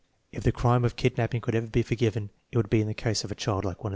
[0.31, 2.95] If the crime of kid naping could ever be forgiven it would be in the
[2.95, 3.89] case of a child like one of these.